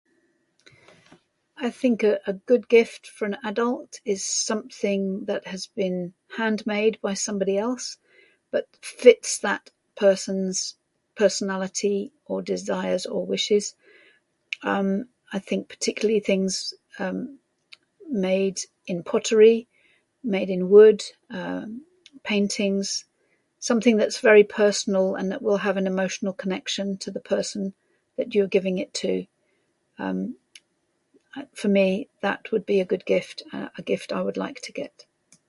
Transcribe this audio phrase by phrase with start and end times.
[1.57, 6.95] I think a a good gift for an adult is something that has been handmade
[7.01, 7.85] by somebody else,
[8.51, 9.63] that fits that
[10.03, 10.75] person's
[11.21, 11.99] personality,
[12.31, 13.65] or desires, or wishes.
[14.71, 14.89] Um,
[15.35, 16.53] I think, particularly, things,
[17.05, 17.19] um,
[18.31, 18.57] made
[18.91, 19.57] in pottery,
[20.35, 20.99] made in wood,
[21.39, 21.67] um,
[22.29, 22.89] paintings,
[23.69, 27.61] something that's very personal and that will have an emotional connection to the person
[28.17, 29.13] that you're giving it to.
[30.05, 30.21] Um,
[31.61, 34.73] for me, that would be a good gift, uh, a gift I would like to
[34.81, 34.95] get.